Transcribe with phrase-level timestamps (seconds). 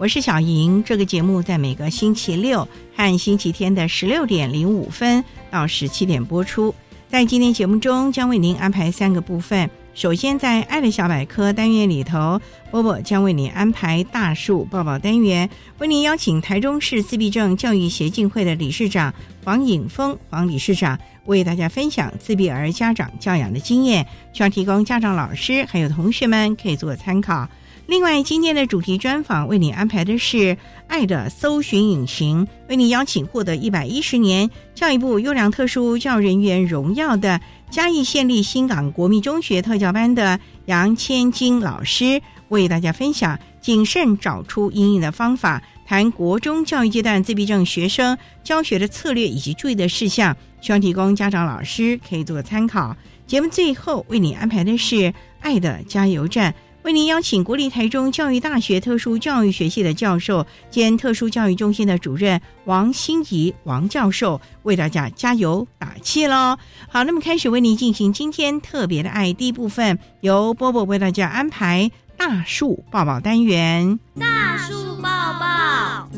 [0.00, 6.74] 我是小莹，这个节目在每个星期六和星期天的十六点零五分到十七点播出。
[7.10, 9.68] 在今天节目中，将为您安排三个部分。
[9.92, 12.40] 首先，在“爱的小百科”单元里头，
[12.70, 19.12] 波波将为您安排大树抱抱单元，为您邀请台中市自闭症教育协进会的理事长
[19.44, 27.46] 黄颖峰黄理事长为大家分享自闭儿家长教养的经验，希望提供家长、老师还有同学们可以做参考。
[27.90, 30.36] 另外，今天的主题专访为你安排的是
[30.86, 52.96] 《爱的搜寻引擎》，为你邀请获得一百一十年教育部优良特殊教育人员荣耀的嘉义县立新港国民中学特教班的杨千金老师，为大家分享谨慎找出阴影的方法，谈国中教育阶段自闭症学生教学的策略以及注意的事项，希望提供家长、老师可以做个参考。
[53.26, 54.94] 节目最后为你安排的是
[55.40, 56.52] 《爱的加油站》。
[56.82, 66.56] 为您邀请国立台中教育大学特殊教育学系的教授兼特殊教育中心的主任王心怡王教授为大家加油打气喽！
[66.88, 73.98] 好，那么开始为您进行今天特别的爱第一部分，由波波为大家安排大树抱抱单元。
[74.18, 75.08] 大树抱
[75.38, 76.08] 抱，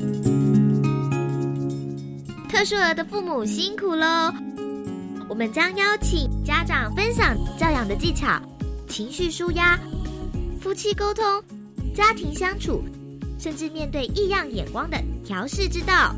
[2.48, 4.32] 特殊儿的父母辛苦喽！
[5.28, 8.40] 我们将邀请家长分享教养的技巧、
[8.88, 9.76] 情绪舒压。
[10.62, 11.24] 夫妻沟通、
[11.92, 12.84] 家庭相处，
[13.36, 16.14] 甚至面对异样眼光的调试之道。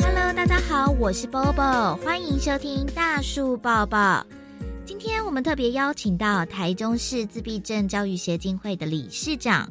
[0.00, 4.26] Hello，大家好，我是 Bobo，欢迎收听大树抱抱。
[4.84, 9.66] 今天我们特别邀请到台中市自闭症教育协进会的理事长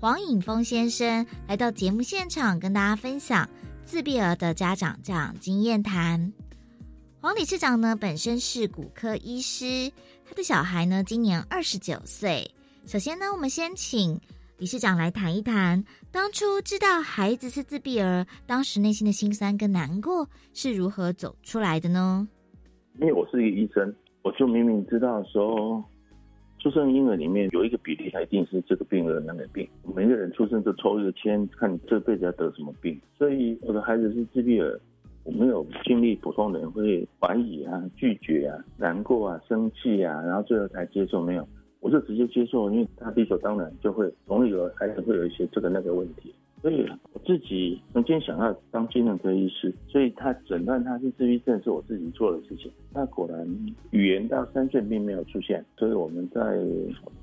[0.00, 3.46] 黄颖峰先生来到节目现场，跟大家分享。
[3.90, 6.32] 自闭儿的家长这样经验谈，
[7.20, 9.90] 黄理事长呢本身是骨科医师，
[10.24, 12.48] 他的小孩呢今年二十九岁。
[12.86, 14.16] 首先呢，我们先请
[14.58, 20.24] 理事长来谈一谈，当初知道孩子是自闭儿，当时内心的心酸跟难过
[20.54, 22.28] 是如何走出来的呢？
[23.00, 25.84] 因为我是一个医生，我就明明知道说。
[26.60, 29.66] 出生婴儿里面有一个比例，他一定是这个病人那个病。
[29.96, 33.00] 每个人出生就抽一个签，看你这辈子要得什么病。
[33.16, 34.78] 所以我的孩子是自闭儿，
[35.24, 41.22] 我没有经历普通人会怀疑啊、拒绝啊、难过啊、生气啊，然后最后才接受。
[41.22, 41.48] 没有，
[41.80, 46.34] 我就直接接受，因为他理所当然就会容易有孩子会有一些这个那个问题。
[46.62, 52.70] 所以我自己曾经想要当精神科医师，所以他诊断他是自闭症是我自己做的事情。
[52.92, 53.46] 那果然
[53.90, 56.58] 语言到三岁并没有出现，所以我们在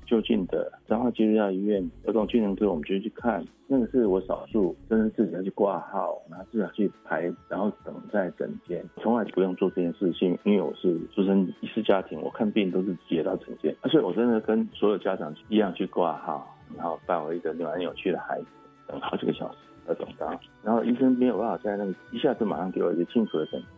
[0.06, 3.44] 就近的彰化基督教医院儿童精神科，我们就去看。
[3.70, 18.46] 那个是我少数真的自己要去挂号，然后自己去排，然后等在诊间，从来不用做这件事情，因为我是出生医师家庭，我看病都是直接到诊间，所以我真的跟所有家长一样去挂号，然后带我一个蛮有趣的孩子。
[18.88, 20.28] 等好几个小时才等到，
[20.62, 23.70] 然后医生没有办法在那个一下子马上给我一个清楚的诊断，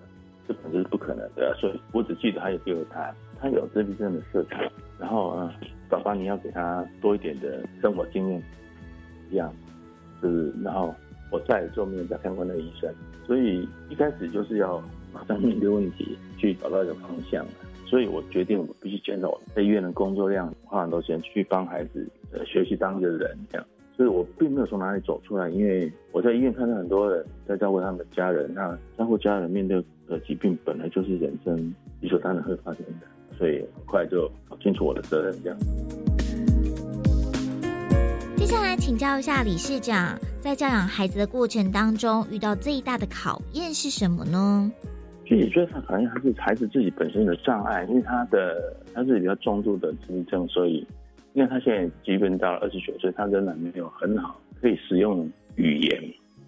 [0.49, 1.55] 这本就是不可能的。
[1.61, 5.53] 所以我只记得他有给我他，他有自闭症的色彩，然后嗯，
[5.89, 8.43] 宝宝你要给他多一点的生活经验，
[9.31, 9.53] 这样，
[10.23, 10.95] 就是然后
[11.31, 12.93] 我再做面再看过那个医生，
[13.27, 17.45] 所以一开始就是要马上面对问题，去找到一个方向。
[17.87, 23.67] 所以我决定我们必须减少在医院的工作量，花很多钱去帮孩子呃学习当一个人这样。
[24.01, 29.77] 所以我并没有从哪里走出来，因为我在医院看到很多人在照顾他们的家人，那照顾家人面对
[30.09, 31.55] 的疾病本来就是人生
[32.01, 33.07] 理所当然会发生的，
[33.37, 35.59] 所以很快就搞清楚我的责任这样。
[38.39, 44.73] 接下来请教一下理事长，在教养孩子的过程当中，遇到最大的考验是什么呢？
[45.27, 50.87] 具体最大考验还是孩子自己本身的障碍，因为他的他是比较重度的自闭症，所以
[51.33, 56.03] 因为他现在即便到了二十九岁，他仍然没有很好可以使用语言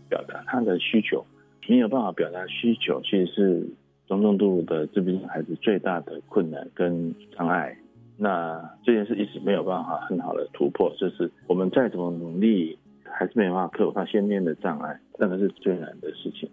[0.08, 1.24] 表达他的需求，
[1.68, 3.66] 没有办法表达需求，其实是
[4.06, 7.76] 中重度的自闭症孩子最大的困难跟障碍。
[8.18, 16.48] 那这件事一直没有办法很好的突破，就是我们再怎么努力，还是没有办法克服他先天的障碍，那个是最难的事情。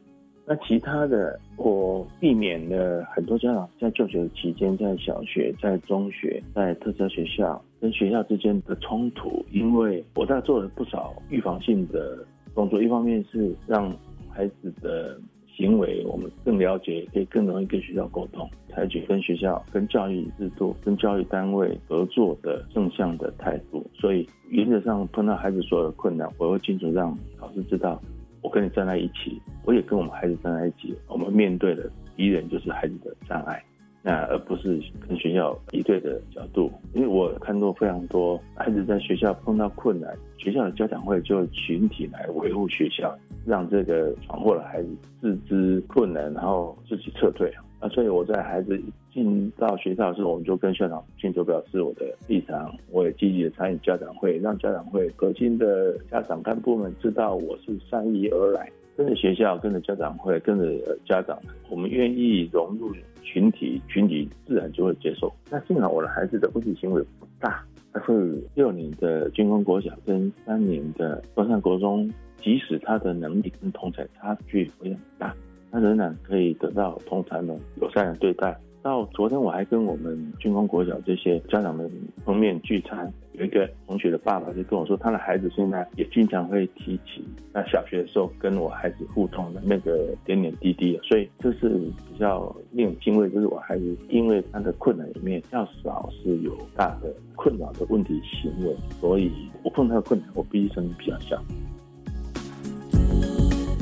[0.50, 12.26] 那其他的，我避免了很多家长在就学期间，在小学、在中学、在特教学校跟学校之间的冲突，因为我在做了不少预防性的
[12.56, 13.96] 工作，一方面是让
[14.28, 15.22] 孩子的。
[15.56, 23.86] 行为我们更了解，可以更容易跟学校沟通，采取跟学校、跟教育制度、跟教育单位合作的正向的态度。
[23.94, 28.02] 所以原则上碰到孩子所有的困难，我会清楚让老师知道，
[28.42, 30.96] 我跟你站在一起，我也跟我们孩子站在一起。
[31.08, 33.64] 我们面对的敌人就是孩子的障碍。
[34.02, 43.14] 那而不是跟学校敌对的角度，因为我看到非常多孩子在学校碰到困难，学校的家长会就群体来维护学校，
[43.46, 44.88] 让这个闯祸的孩子
[45.20, 47.54] 自知困难，然后自己撤退。
[47.82, 48.82] 啊，所以我在孩子
[49.24, 61.38] 进到学校的时候，我们就跟校长清楚表示我的立场，我也积极的参与家长会，让家长会核心的家长干部们知道我是善意而来，跟着学校，跟着家长会，跟着家长，
[61.70, 62.96] 我们愿意融入。
[63.22, 65.32] 群体群体自然就会接受。
[65.52, 67.64] 那幸好我的孩子的问题行为不大，
[67.94, 72.10] 他是六年的军工国小跟三年的高山国中，
[72.42, 75.36] 即使他的能力跟同才差距非常大，
[75.70, 78.58] 他仍然可以得到同才们友善的对待。
[78.82, 81.90] 到昨天我还跟我们军工国小这些家长们
[82.24, 83.12] 碰面聚餐。
[83.34, 91.70] 有一个同学的爸爸就跟我说，他的孩子现在也经常会提起那小学的时候跟我孩子互动的那个点点滴滴，所以这是
[92.12, 99.32] 比较令人欣慰，就是我孩子因为他的困难里面较少是有大的困扰的问题行为，所以
[99.64, 101.42] 我碰到困难我必须声比较小。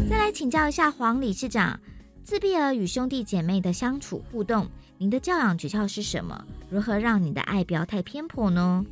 [0.07, 1.79] 再来请教一下黄理事长，
[2.23, 4.67] 自闭儿与兄弟姐妹的相处互动，
[4.99, 6.43] 您的教养诀窍是什么？
[6.71, 8.83] 如何让你的爱不要太偏颇呢？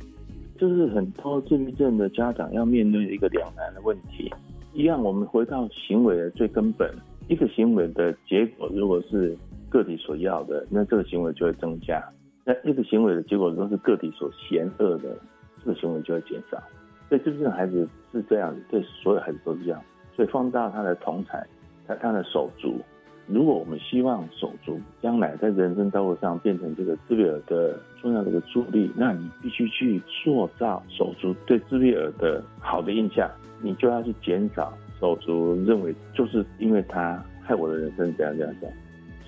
[0.56, 4.32] 就是很多自闭症的家长要面对一个两难的问题。
[4.72, 6.88] 一样，我们回到行为的最根本，
[7.26, 9.36] 一个行为的结果如果是
[9.68, 12.00] 个体所要的，那这个行为就会增加；
[12.44, 15.18] 那一个行为的结果如果是个体所嫌恶的，
[15.64, 16.62] 这个行为就会减少。
[17.08, 19.82] 对自闭症孩子是这样，对所有孩子都是这样。
[20.14, 21.44] 所以放大他的同才，
[21.88, 22.80] 他他的手足。
[23.28, 33.28] 如果我们希望手足将来在人生道路上变成这个自闭儿的重要的一个助力，那你必须去塑造手足对自闭儿的好的印象，
[33.60, 38.76] 你就要去减少手足认为就是因为他害我的人生这样这样这样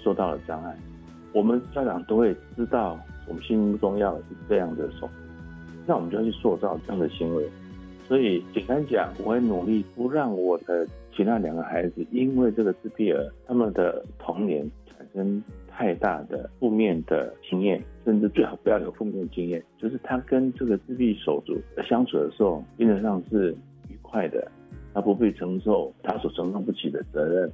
[0.03, 0.77] 受到了障碍。
[1.33, 5.11] 我们家长都会知道，我们心目中要的是这样的手，
[5.87, 7.45] 那我们就要去塑造这样的行为。
[8.09, 10.87] 所以简单讲，我会努力不让我的。
[11.15, 19.61] 其他两个孩子因为这个自闭儿，他们的童年产生太大的负面的经验，甚至最好不要有负面经验。
[19.79, 23.51] 就是他跟这个自闭手足相处的时候，原则上是
[23.89, 24.49] 愉快的，
[24.95, 27.51] 他不必承受他所承受不起的责任。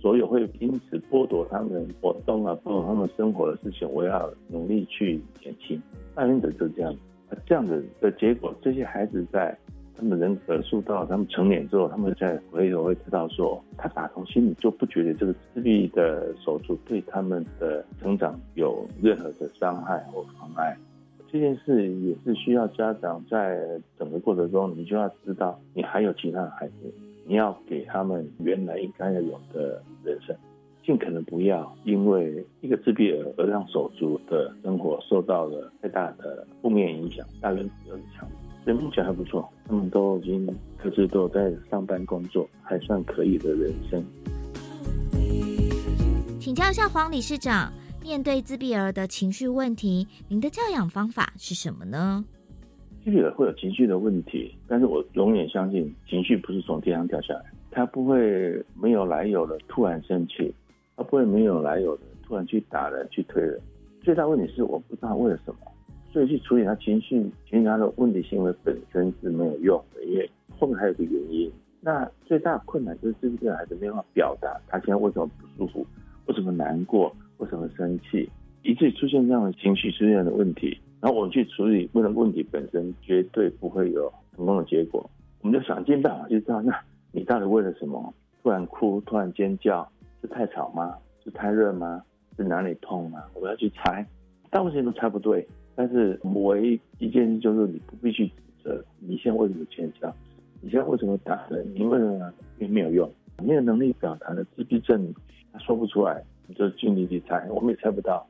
[0.00, 5.82] 所有会因此剥夺他们活动啊，剥夺他们生活的事情，我要努力去减轻。
[6.14, 6.94] 大原则就这样，
[7.44, 9.58] 这样子的结果，这些孩子在。
[9.98, 20.76] 他们人格塑到他们成年之后，他们再回头会知道说，他打从心里就不觉得这个自闭的手足对他们的成长有任何的伤害或妨碍。
[21.30, 23.60] 这件事也是需要家长在
[23.98, 26.74] 整个过程中，你就要知道，你还有其他的孩子，
[27.26, 30.34] 你要给他们原来应该要有的人生，
[30.84, 37.26] 尽可能不要因为一个自闭儿而让手足的生活受到了太大的负面影响。
[37.40, 38.30] 大原则是这样。
[38.80, 40.46] 目前还不错，他们都已经
[40.82, 44.02] 各自都在上班工作，还算可以的人生。
[46.40, 47.70] 请教一下黄理事长，
[48.02, 52.24] 面对自闭儿的情绪问题，您的教养方法是什么呢？
[53.04, 60.50] 自闭儿会有情绪的问题，但是我永远相信，情绪不是从天上掉下来，他不会没有来由的突然生气，
[60.96, 63.60] 他不会没有来由的突然去打人、去推人。
[64.00, 65.60] 最大问题是，我不知道为了什么。
[66.12, 71.50] 所以去处理他情绪，其实他的问题行为本身是没有用的，因为后面还有个原因。
[71.80, 75.86] 那最大的困难就是这个孩子没有办法表达他现在为什么不舒服，
[76.26, 78.28] 为什么难过，为什么生气，
[78.62, 80.76] 以至于出现这样的情绪出现的问题。
[81.00, 85.08] 然后我们去处理问的问题本身，绝对不会有成功的结果。
[85.40, 86.76] 我们就想尽办法去知道，那
[87.12, 88.12] 你到底为了什么？
[88.42, 89.88] 突然哭，突然尖叫，
[90.20, 90.96] 是太吵吗？
[91.22, 92.02] 是太热吗？
[92.36, 93.22] 是哪里痛吗？
[93.34, 94.04] 我们要去猜，
[94.50, 95.46] 大部分时间都猜不对。
[95.78, 98.32] 但是唯一一件事就是，你不必去指
[98.64, 100.12] 责你现在为什么尖叫，
[100.60, 101.64] 你现在为什么打人？
[101.72, 102.32] 你为什么？
[102.58, 103.08] 因为没有用，
[103.40, 105.14] 没有能力表达的自闭症，
[105.52, 108.26] 他说不出来，你就尽力去猜，我们也猜不到。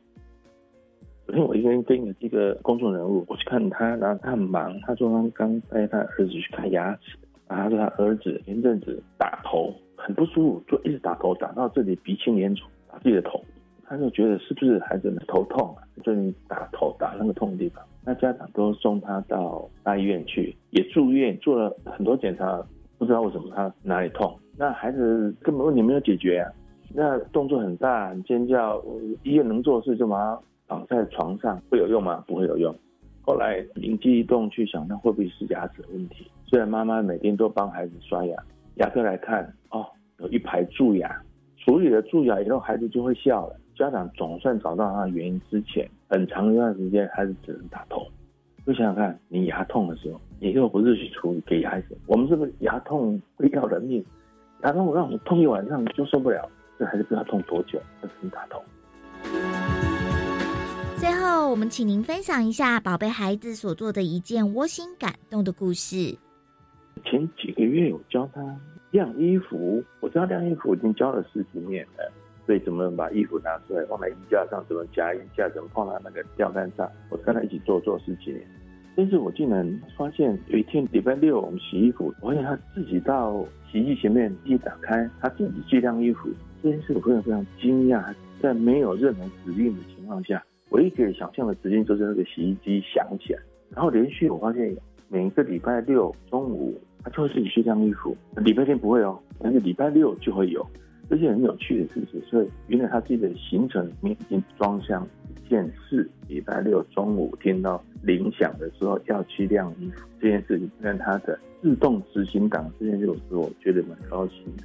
[1.24, 7.16] 昨天我一个人跟一个公众人物，我去看他，然后他很忙，他说他刚带他儿子去看牙齿，
[7.48, 13.42] 然后他说他儿子前阵子打头很不舒服，就一直打头，打到这里鼻青脸肿，打自己的头，
[13.88, 15.82] 他就觉得是不是孩子的头痛啊？
[16.04, 22.62] 最近打头打那个痛的地方，那家长都送他到大医院去，也住院做了很多检查，
[22.98, 26.52] 不知道为什么他哪里痛，那孩子根本问题没有解决啊，
[26.94, 28.82] 那动作很大，很尖叫，
[29.22, 30.40] 医院能做的事就把他。
[30.68, 32.22] 绑在床上会有用吗？
[32.26, 32.76] 不会有用。
[33.22, 36.30] 后来灵机一动去想，那会不会是牙齿的问题？
[36.44, 38.36] 虽然妈妈每天都帮孩子刷牙，
[38.74, 39.86] 牙科来看，哦，
[40.18, 41.22] 有一排蛀牙，
[41.56, 43.56] 处理了蛀牙以后，孩子就会笑了。
[43.78, 48.04] 家长总算找到他的原因之前，很长一段时间孩子只能打头。
[48.66, 54.04] 就想想看，你牙痛的时候，你又不是去处理给孩子，我们是不是牙痛会要人命？
[54.64, 58.60] 牙痛让我们痛一晚上就受不了，这孩子不知道痛多久，只能打头。
[60.96, 66.18] 最后，我们请您分享一下宝贝孩子所做的一件窝心感动的故事。
[67.04, 68.42] 前几个月，我教他
[68.90, 72.12] 晾衣服，我知道晾衣服已经教了十几年了，
[72.48, 78.42] 所以怎么把衣服拿出来放在衣架上，怎么夹衣架，怎么放在那个吊杆上，我跟他一起做做十几年。
[78.96, 86.30] 但是我竟然发现有一天礼拜六我们洗衣服，我发现他自己到洗衣机前面一打开，他自己去晾衣服，
[86.62, 90.42] 这件事我非常非常惊讶，在没有任何指令的情况下。
[90.70, 93.40] 我一可以想象的指令就是那个洗衣机响起来，
[93.74, 94.74] 然后连续我发现
[95.10, 100.66] 每一个礼拜六中午，他就会自己去晾衣服，礼拜天不会哦，但是礼拜六就会有，
[101.08, 102.22] 这些很有趣的事情。
[102.28, 114.64] 所以原来他自己的行程里面已经装箱一件事，礼拜六中午听到铃响的时候要去晾衣服这件事情，跟他的自动执行档这件事，我觉得蛮高兴的。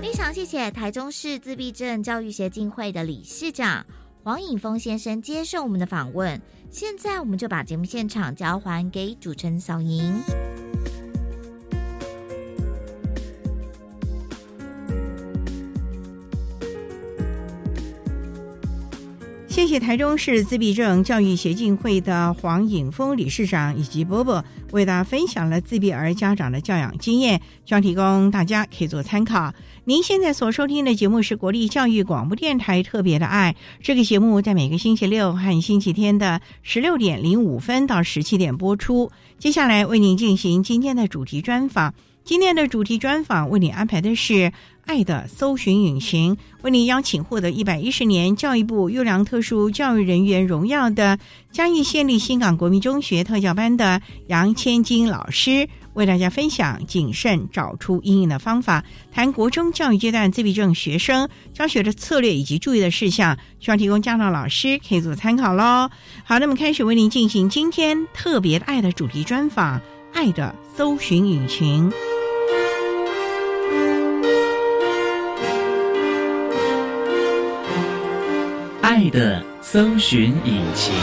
[0.00, 3.84] 非常谢谢台中市自闭症教育协进会的理事长
[4.22, 6.40] 黄颖峰先生接受我们的访问。
[6.70, 10.14] 现在，我们就把节目现场交还给主持人小莹。
[19.54, 29.54] 谢谢台中市自闭症教育协进会的黄颖峰理事长以及波波为大家分享了自闭儿家长的教养经验，希望提供大家可以做参考。
[29.84, 39.12] 您现在所收听的节目是国立教育广播电台特别的爱，这个节目在每个星期六和星期天的十六点零五分到十七点播出。
[39.38, 41.94] 接下来为您进行今天的主题专访。
[42.24, 44.32] 今天的主题专访为你安排的是
[44.86, 51.18] 《爱的搜寻引擎》，为您邀请获得一百一十年教育部优良特殊教育人员荣耀的
[51.50, 65.88] 嘉义县立新港国民中学特教班的杨千金老师，为大家分享谨慎找出阴影的方法，谈国中教育阶段自闭症学生教学的策略以及注意的事项，希望提供家长老师可以做参考喽。
[66.24, 69.78] 好，那么开始为您进行今天特别爱的主题专访，
[70.12, 71.90] 《爱的搜寻引擎》。
[78.94, 80.94] 爱的搜寻引擎。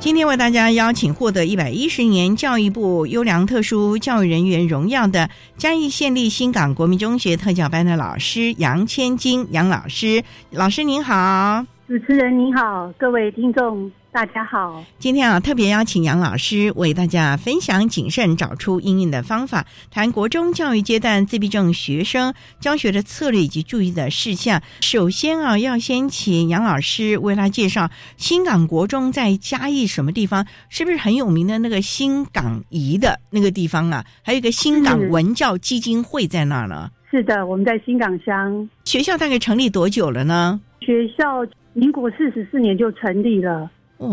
[0.00, 13.88] 今天为大家邀请获得一百一十年教育部优良特殊教育人员荣耀的嘉义县立新港国民中学特教班的老师杨千金杨老师，老师您好，主持人您好，各位听众。
[14.14, 24.62] 大家好，今天啊，特别邀请杨老师为大家分享谨慎找出阴影的方法，谈国中教育阶段自闭症学生教学的策略以及注意的事项。
[24.82, 34.04] 首先啊，要先请杨老师为他介绍新港国中在嘉义什么地方，是不是很有名的那个新港仪的那个地方啊？
[34.22, 36.88] 还有一个新港文教基金会在那儿呢。
[37.10, 38.70] 是的，我们在新港乡。
[38.84, 40.60] 学校大概成立多久了呢？
[40.82, 43.68] 学校民国四十四年就成立了。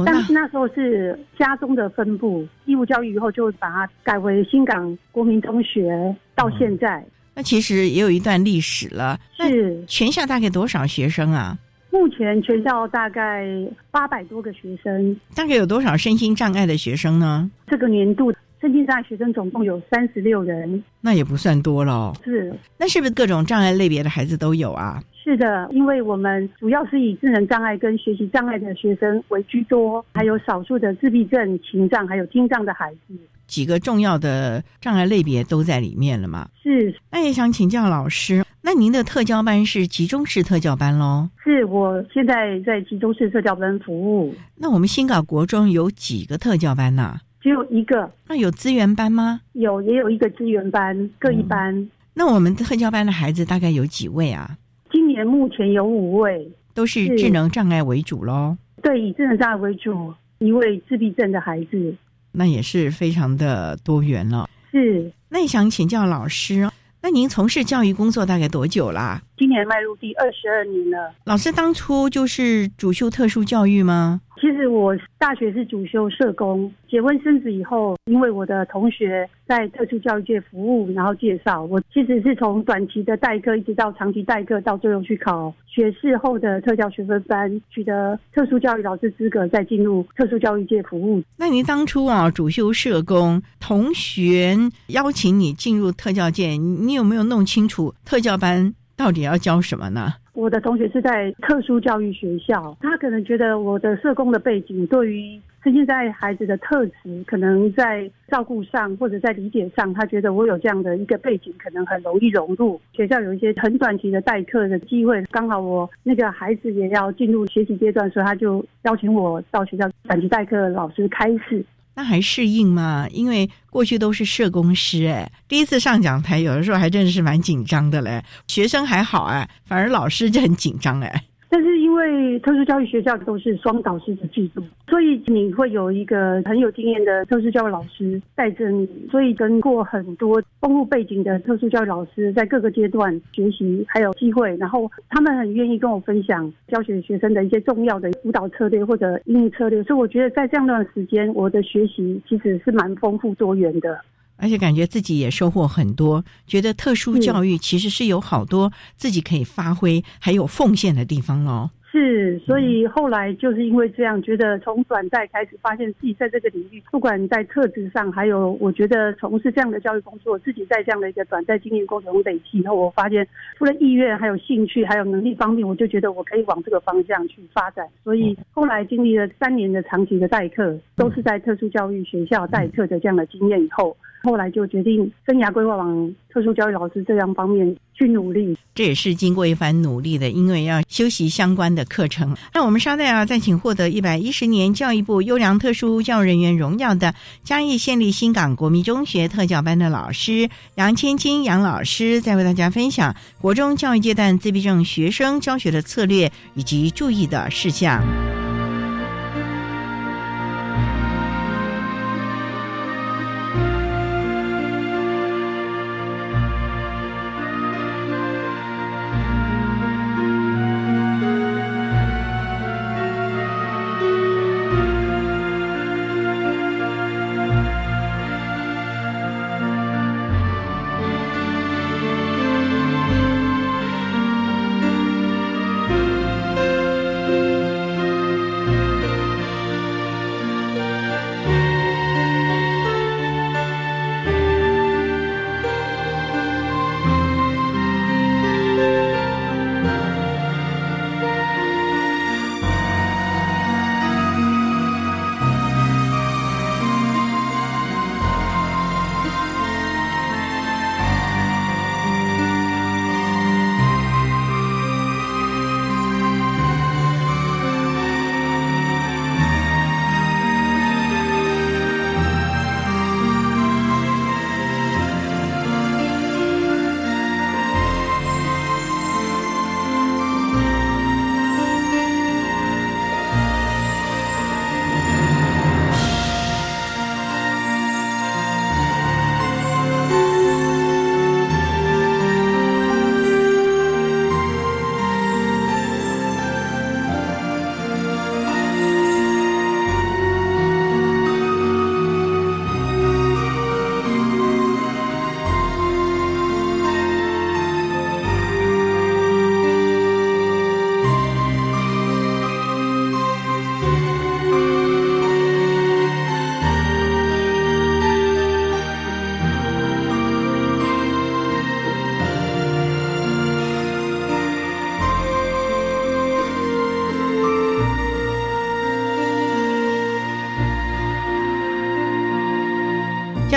[0.05, 7.03] 但是那时候是家中的分部义务教育，以后就把它改为新港国民中学，到现在。
[7.33, 9.17] 那其实也有一段历史了。
[9.39, 11.57] 是全校大概多少学生啊？
[11.89, 13.45] 目前全校大概
[13.89, 15.19] 八百多个学生。
[15.35, 17.49] 大概有多少身心障碍的学生呢？
[17.67, 20.81] 这个年度身心障碍学生总共有三十六人。
[21.01, 22.13] 那也不算多了。
[22.23, 22.53] 是。
[22.77, 25.03] 那是不是各种障碍类别的孩子都有啊？
[25.23, 33.15] 是的，因为我们主要是以智能障碍跟学习障碍的学生为居多，还有少数的自闭症、情障还有听障的孩子。
[33.45, 36.47] 几个重要的障碍类别都在里面了嘛？
[36.63, 36.95] 是。
[37.11, 41.29] 那也想请教老师，那您的特教班是集中式特教班喽？
[41.43, 44.33] 是，我现在在集中式特教班服务。
[44.55, 47.19] 那我们新港国中有几个特教班呢？
[47.41, 48.09] 只有一个。
[48.27, 49.41] 那有资源班吗？
[49.53, 51.89] 有，也有一个资源班，各一班。
[52.13, 54.57] 那我们特教班的孩子大概有几位啊？
[54.91, 58.57] 今年目前有五位，都是智能障碍为主喽。
[58.83, 61.95] 对，以智能障碍为主，一位自闭症的孩子。
[62.33, 64.49] 那也是非常的多元了。
[64.71, 66.69] 是，那也想请教老师，
[67.01, 69.21] 那您从事教育工作大概多久啦？
[69.37, 71.13] 今年迈入第二十二年了。
[71.23, 74.21] 老师当初就是主修特殊教育吗？
[74.41, 91.21] 其实我大学是主修社工，结婚生子以后，因为我的同学在特殊教育界服务，然后介绍我，其实是从短期的代课一直到长期代课，到最后去考学士后的特教学分班，取得特殊教育老师资格，再进入特殊教育界服务。
[91.37, 94.57] 那您当初啊，主修社工，同学
[94.87, 100.13] 邀请你进入特教界，你有没有弄清楚特教班到底要教什么呢？
[100.33, 113.19] 我的同学是在特殊教育学校，他可能觉得我的社工的背景对于身心在孩子的特质，可能在照顾上或者在理解上，他觉得我有这样的一个背景，可能很容易融入学校。
[113.19, 121.63] 有一些很短期的代课的机会，刚好我那个孩子也要进入学习阶段，所以他就邀请我到学校短期代课，老师开示。
[121.95, 123.07] 那还适应吗？
[123.11, 128.23] 因为过去都是社工师，哎，第一次上讲台，有的时候还真的是蛮紧张的嘞。
[128.47, 131.23] 学生还好哎，反而老师就很紧张哎。
[131.53, 153.99] 但是因为特殊教育学校都是双导师的制度，所以你会有一个很有经验的特殊教育老师带着你，所以跟过很多丰富背景的特殊教育老师在各个阶段学习还有机会，然后他们很愿意跟我分享教学学生的一些重要的辅导策略或者应用策略，所以我觉得在这样段时间，我的学习其实是蛮丰富多元的。
[154.37, 161.71] 而且感觉自己也收获很多，觉得特殊教育其实是有好多自己可以发挥还有奉献的地方哦。
[161.91, 177.85] 是，所以后来就是因为这样，觉得从转代开始，发现自己在这个领域，不管在特质上，还有我觉得从事这样的教育工作，自己在这样的一个短暂经验过程中累积以后，我发现除了意愿、还有兴趣、还有能力方面，我就觉得我可以往这个方向去发展。
[178.05, 183.97] 所以后来经历了三年的长期的代课，都是在特殊教育学校代课的这样的经验以后。
[184.23, 192.35] 后来就决定生涯规划往特殊教育老师这样方面去努力，这也是经过一番努力的，因为要修习相关的课程。
[192.53, 208.01] 那我们稍待啊，再请获得一百一十年教育部优良特殊教育人员荣耀的嘉义县立新港国民中学特教班的老师杨千金杨老师，再为大家分享国中教育阶段自闭症学生教学的策略以及注意的事项。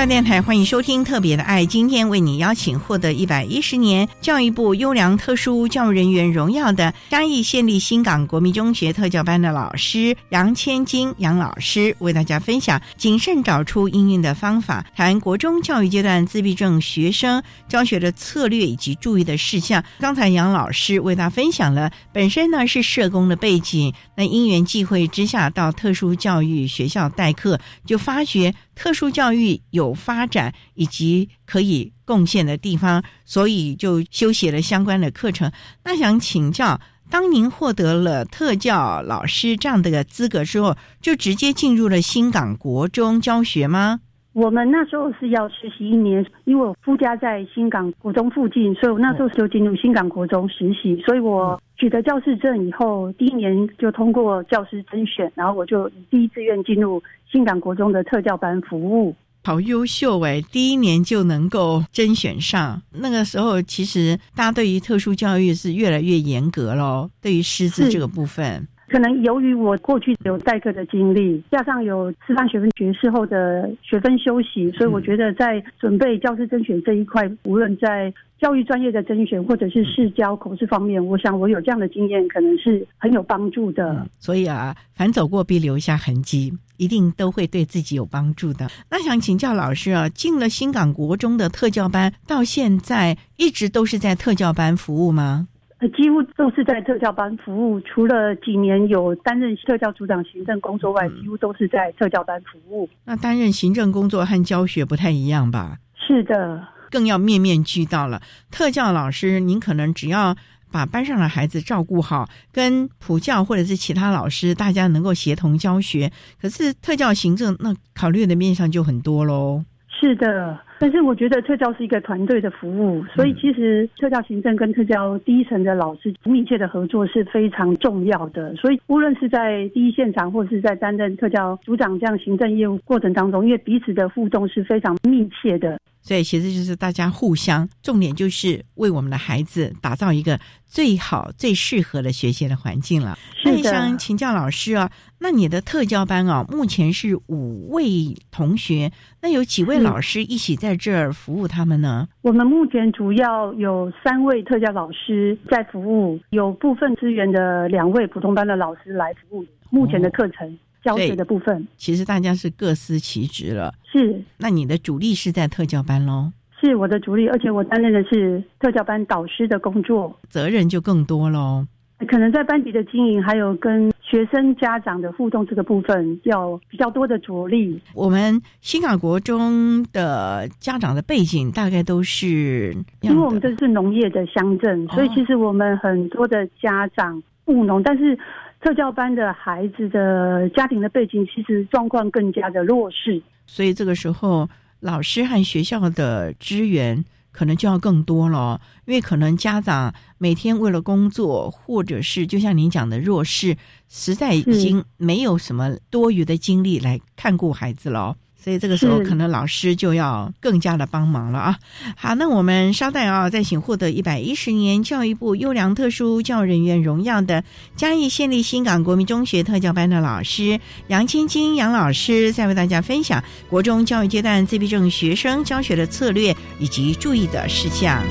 [0.07, 19.83] 电台欢迎收听《特别的爱》，今天为你邀请获得一百一十年教育部优良特殊教育人员荣耀的嘉义县立新港国民中学特教班的老师杨千金杨老师，为大家分享谨慎找出应用的方法，谈国中教育阶段自闭症学生教学的策略以及注意的事项。
[19.99, 28.55] 刚才杨老师为大家分享了本身呢是社工的背景，那因缘际会之下到特殊教育学校代课，就发觉。
[28.75, 35.51] 特殊教育有发展以及可以贡献的地方，所以就修写了相关的课程。
[35.85, 44.01] 那想请教，当您获得了特教老师这样的资格之后，就直接进入了新港国中教学吗？
[44.35, 51.01] 我们那时候是要实习一年，因为我夫家在新港国中附近，所以我那时候就进入新港国中实习。
[51.07, 59.15] 所以我取得教师证以后，第一年就通过教师甄选，然后我就以第一志愿进入新港国中的特教班服务。
[59.45, 60.43] 好优秀哎！
[60.51, 68.67] 第一年就能够甄选上，那个时候其实大家对于特殊教育是越来越严格喽，对于师资这个部分。
[68.89, 84.07] 可能由于我过去有代课的经历，加上有师范学分学士后的学分休息，所以我觉得在准备教师甄选这一块，无论在教育专业的甄选或者是试教口试方面，我想我有这样的经验，可能是很有帮助的。
[84.19, 88.69] 所以啊，凡走过必留下痕迹，一定都会对自己有帮助的。
[88.91, 95.49] 那想请教老师啊，进了新港国中的特教班，到现在一直都是在特教班服务吗？
[95.91, 102.89] 几乎都是在特教班服务，除了几年有担任特教组长行政工作外，几乎都是在特教班服务。
[103.05, 105.79] 那担任行政工作和教学不太一样吧？
[106.07, 108.21] 是的，更要面面俱到了。
[108.51, 110.37] 特教老师，您可能只要
[110.71, 116.11] 把班上的孩子照顾好，跟普教或者是其他老师大家能够协同教学。
[116.41, 119.65] 可是特教行政那考虑的面向就很多喽。
[119.89, 120.59] 是的。
[120.79, 128.55] 但是我觉得特教是一个团队的服务，所以其实特教行政跟特教第一层的老师密切的合作是非常重要的。
[128.57, 135.79] 所以无论是在第一现场，或是在担任特教组长这样行政业务过程当中，因为彼此的互动是非常密切的。
[136.05, 143.19] 所以其实就是大家互相，重点就是为我们的孩子打造一个最好、最适合的学习的环境了。
[143.43, 152.07] 那想请教老师啊，那你的特教班啊，目前是五位同学，那有几位老师一起在这儿服务他们呢？
[152.21, 160.59] 我们目前主要有三位特教老师在服务，有部分资源的两位普通班的老师来服务目前的课程。
[160.85, 163.73] 教学的部分，其实大家是各司其职了。
[163.91, 166.31] 是，那你的主力是在特教班喽？
[166.61, 171.67] 是我的主力，而且我担任的是特教班导师的工作，责任就更多喽。
[172.09, 177.81] 可能在班级的经营，还有跟学生家长的互动这个部分，要比较多的着力。
[177.95, 188.19] 我们新港国中的家长的背景大概都是，因为我们这是农业的乡镇，所以其实我们很多的家长务农，但是。
[188.65, 194.49] 特教班的孩子的家庭的背景其实状况更加的弱势，所以这个时候
[194.81, 203.59] 老师和学校的资源可能就要更多了，因为可能家长每天为了工作，或者是就像您讲的弱势，
[203.91, 208.17] 实在已经没有什么多余的精力来看顾孩子了。
[208.45, 211.57] 所以这个时候，可能老师就要更加的帮忙了啊！
[211.97, 217.43] 好，那我们稍待啊，再请获得一百一十年教育部优良特殊教育人员荣耀的
[217.75, 228.03] 嘉义县立新港国民中学特教班的老师杨青青杨老师，再为大家分享国中教育阶段自闭症学生教学的策略以及注意的事项。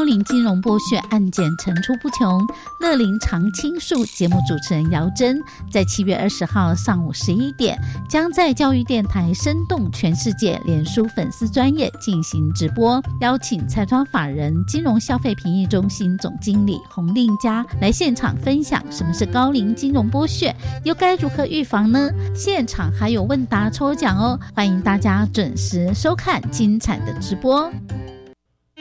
[0.00, 2.42] 高龄金融剥削案件层出不穷，
[2.80, 5.38] 乐龄常青树节目主持人姚珍
[5.70, 22.08] 在七月二十号上午十一点，将在教育电台“生动全世界”脸书粉丝专业进行直播，邀请财团法人金融消费评议中心总经理洪令佳来现场分享什么是高龄金融剥削，又该如何预防呢？
[22.34, 27.70] 现场还有问答抽奖哦，欢迎大家准时收看精彩的直播。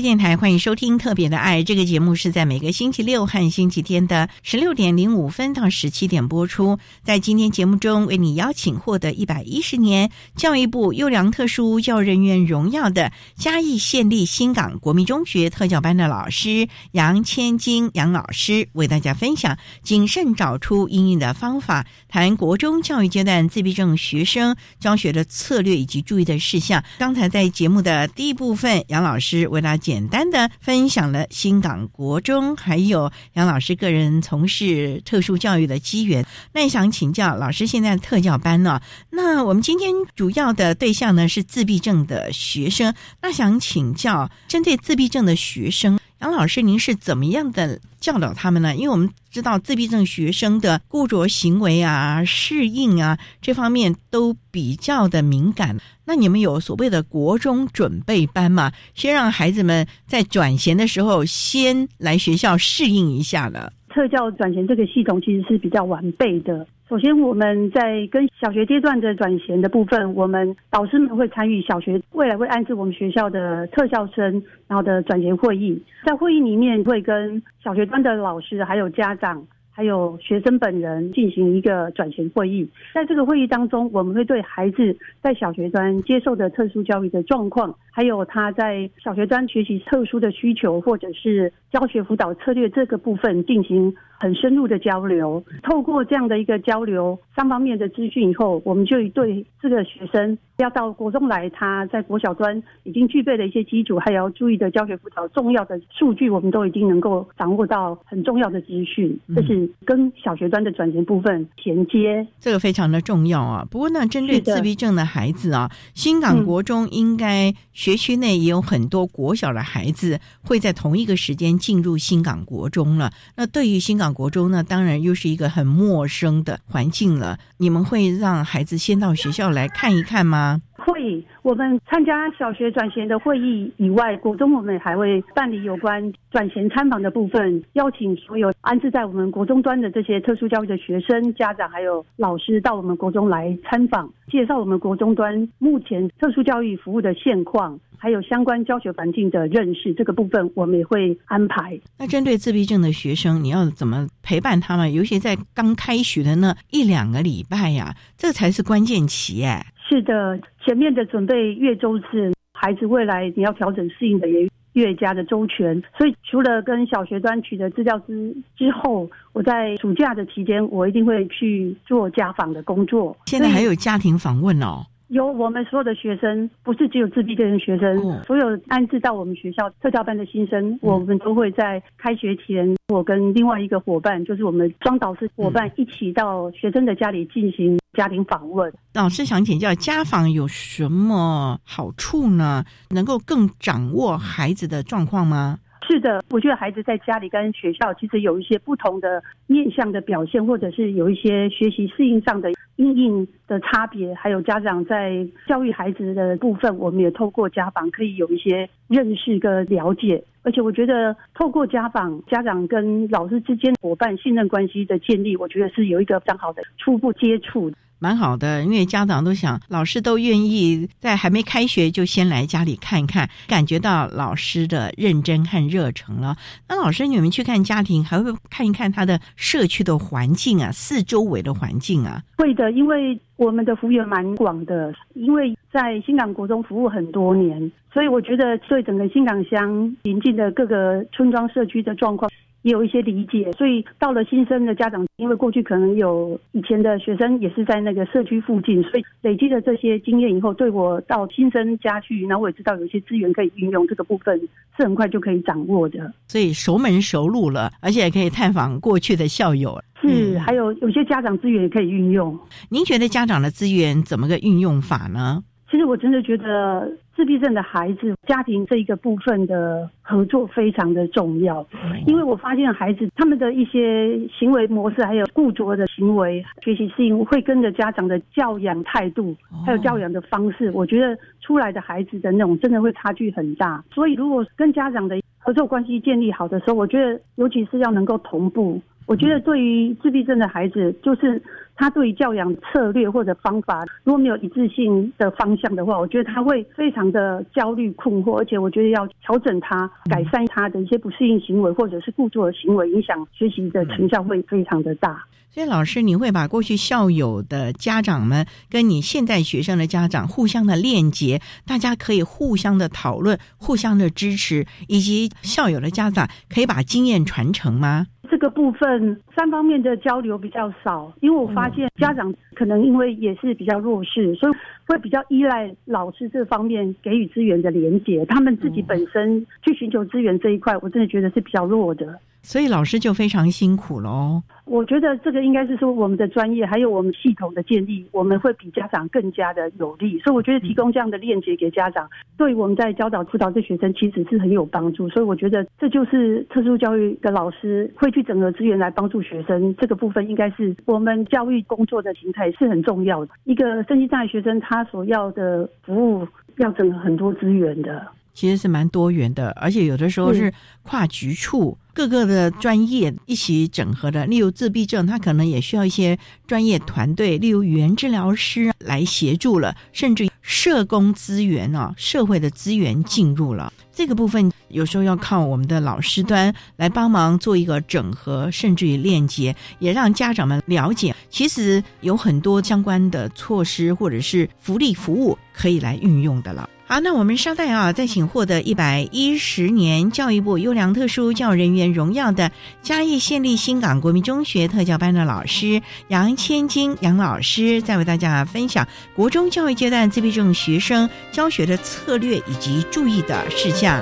[0.00, 6.78] 电台欢迎收听《特别的爱》这个节目，是在每个星期六和星期天的十六点零五分到十七点播出。
[7.02, 26.84] 在今天节目中，为你邀请获得一百一十年教育部优良特殊教育人员荣耀的嘉义县立新港国民中学特教班的老师杨千金杨老师，为大家分享谨慎找出应用的方法，谈国中教育阶段自闭症学生教学的策略以及注意的事项。
[26.98, 29.85] 刚才在节目的第一部分，杨老师为大家。
[29.86, 36.26] 简单的分享了新港国中还有杨老师个人从事特殊教育的机缘。
[36.52, 38.80] 那也想请教老师，现在特教班呢？
[39.10, 42.92] 那我们今天主要的对象呢是自闭症的学生。
[43.22, 48.74] 那想请教，针对自闭症的学生，杨老师您是怎么样的教导他们呢？
[48.74, 55.76] 因为我们知道自闭症学生的固着行为啊、适应啊这方面都比较的敏感。
[56.04, 58.72] 那你们有所谓的国中准备班吗？
[58.92, 63.70] 先让孩子们在转衔的时候先来学校适应一下呢？
[63.88, 66.66] 特教转衔这个系统其实是比较完备的。
[66.88, 75.82] 首先，我们在跟小学阶段的转衔的部分，我们导师们会参与小学未来会安置我们学校的特校生，然后的转衔会议。
[76.04, 79.44] 在会议里面会跟小学端的老师还有家长。
[79.76, 95.42] 还有学生本人进行一个转型会议，在这个会议当中，我们会对孩子在小学端接受的特殊教育的状况，还有他在小学端学习特殊的需求，或者是教学辅导策略这个部分进行很深入的交流。
[95.62, 100.36] 透过这样的一个交流，三方面的资讯以后，我们就对这个学生。
[100.56, 113.66] 要到国中来，他在国小端已经具备的一些基础，还要注意的教学辅导重要的数据，我们都已经能够掌握到很重要的资讯，这是跟小学端的转型部分衔接，这个非常的重要啊。
[113.70, 123.12] 不过呢，针对自闭症的孩子啊，新港国中应该学区内也有很多国小的孩子会在同一个时间进入新港国中了。
[123.36, 127.38] 那对于新港国中呢，当然又是一个很陌生的环境了。
[127.58, 130.60] 你们会让孩子先到学校来看一看吗？
[130.86, 149.92] 会，我们参加小学转衔的会议以外，国中我们还会办理有关转衔参访的部分，邀请所有安置在我们国中端的这些特殊教育的学生、家长还有老师到我们国中来参访，介绍我们国中端目前特殊教育服务的现况，还有相关教学环境的认识。
[149.92, 151.80] 这个部分我们也会安排。
[151.98, 154.92] 那针对自闭症的学生，你要怎么陪伴他们？
[154.92, 159.66] 尤其在刚开学的那一两个礼拜呀，这才是关键期哎。
[159.88, 165.80] 是的，前面的准备越周至，孩子未来你要调整适应的也越加的周全。
[165.96, 173.16] 所以除了跟小学端取得资料之之后，我在暑假的期间，我一定会去做家访的工作。
[173.26, 174.84] 现在还有家庭访问哦。
[175.08, 188.72] 有我们所有的学生，不是只有自闭症的学生，所有安置到我们学校特教班的新生，我们都会在开学前，我跟另外一个伙伴，就是我们双导师伙伴，一起到学生的家里进行家庭访问。
[188.94, 192.64] 老师想请教，家访有什么好处呢？
[192.90, 195.58] 能够更掌握孩子的状况吗？
[195.88, 210.22] 是的，我觉得孩子在家里跟学校其实有一些不同的面向的表现，或者是有一些学习适应上的应应的差别，还有家长在教育孩子的部分，我们也透过家访可以有一些认识跟了解。
[210.42, 217.70] 而且我觉得透过家访，家长跟老师之间伙伴信任关系的建立，我觉得是有一个非常好的初步接触。
[217.98, 226.36] 蛮好的，因为家长都想，老师都愿意在还没开学就先来家里看一看，感觉到老师的认真和热诚了。
[226.68, 232.22] 那老师，你们去看家庭，还会看一看他的社区的环境啊，四周围的环境啊？
[232.36, 242.30] 会的，因为我们的服务员蛮广的，因为在新港国中服务很多年，所以我觉得对整个新港乡邻近的各个村庄社区的状况。
[242.66, 254.36] 也有一些理解，所以到了新生的家长，因为过去可能有以前的学生也是在那个社区附近，所以累积了这些经验以后，对我到新生家去，那我也知道有一些资源可以运用，这个部分
[254.76, 256.12] 是很快就可以掌握的。
[256.26, 259.80] 所以熟门熟路了，而且也可以探访过去的校友。
[260.00, 262.36] 是，还有有些家长资源也可以运用。
[262.68, 265.44] 您觉得家长的资源怎么个运用法呢？
[265.70, 271.66] 其实我真的觉得自闭症的孩子家庭这一个部分的合作非常的重要，
[272.06, 283.82] 因为我发现孩子他们的一些行为模式，还有固着的行为、学习适应，会跟着家长的教养态度，还有教养的方式，我觉得出来的孩子的那种真的会差距很大。
[283.92, 288.80] 所以如果跟家长的合作关系建立好的时候，我觉得尤其是要能够同步。
[289.06, 291.40] 我觉得对于自闭症的孩子，就是
[291.76, 305.22] 他对于教养策略或者方法，如果没有一致性的方向的话，我觉得他会非常的焦虑困惑，而且我觉得要调整他、改善他的一些不适应行为或者是故作的行为，影响学习的成效会非常的大。
[305.56, 318.06] 所以，老师，你会把过去校友的家长们跟你现在学生的家长互相的链接，大家可以互相的讨论、互相的支持，以及校友的家长可以把经验传承吗？
[318.28, 324.52] 这个部分三方面的交流比较少，因为我发现家长可能因为也是比较弱势，所以
[324.86, 328.26] 会比较依赖老师这方面给予资源的连接。
[328.26, 332.20] 他们自己本身去寻求资源这一块，我真的觉得是比较弱的。
[332.42, 334.40] 所以老师就非常辛苦喽。
[334.66, 340.18] 我觉得这个应该是说我们的专业还有我们系统的建立，我们会比家长更加的有利。
[340.18, 345.08] 所以我觉得提供这样的链接给家长，对我们在教导辅导这学生其实是很有帮助。
[345.08, 353.32] 所以我觉得这就是特殊教育的老师会去整合资源来帮助学生这个部分，应该是我们教育工作的形态是很重要的。
[353.44, 358.04] 一个身心障碍学生他所要的服务要整合很多资源的。
[358.34, 364.26] 其实是蛮多元的，而且有的时候是跨局处各个的专业一起整合的。
[364.26, 386.68] 例如自闭症，他可能也需要一些专业团队，例如语言治疗师来协助了，甚至社工资源啊，社会的资源进入了这个部分，有时候要靠我们的老师端来帮忙做一个整合，甚至于链接，也让家长们了解，其实有很多相关的措施或者是福利服务可以来运用的了。
[386.88, 404.00] 好，那我们稍待啊，再请获得一百一十年教育部优良特殊教育人员荣耀的嘉义县立新港国民中学特教班的老师杨千金杨老师，再为大家分享国中教育阶段自闭症学生教学的策略以及注意的事项。